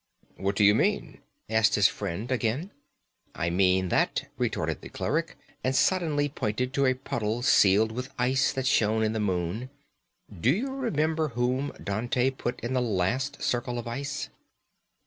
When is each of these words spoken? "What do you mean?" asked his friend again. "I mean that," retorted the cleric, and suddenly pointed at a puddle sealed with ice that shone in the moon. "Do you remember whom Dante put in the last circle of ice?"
"What 0.37 0.55
do 0.55 0.63
you 0.63 0.73
mean?" 0.73 1.19
asked 1.47 1.75
his 1.75 1.87
friend 1.87 2.31
again. 2.31 2.71
"I 3.35 3.51
mean 3.51 3.89
that," 3.89 4.27
retorted 4.35 4.81
the 4.81 4.89
cleric, 4.89 5.37
and 5.63 5.75
suddenly 5.75 6.27
pointed 6.27 6.75
at 6.75 6.83
a 6.83 6.95
puddle 6.95 7.43
sealed 7.43 7.91
with 7.91 8.09
ice 8.17 8.51
that 8.51 8.65
shone 8.65 9.03
in 9.03 9.13
the 9.13 9.19
moon. 9.19 9.69
"Do 10.35 10.49
you 10.49 10.73
remember 10.73 11.27
whom 11.27 11.71
Dante 11.73 12.31
put 12.31 12.59
in 12.61 12.73
the 12.73 12.81
last 12.81 13.43
circle 13.43 13.77
of 13.77 13.87
ice?" 13.87 14.29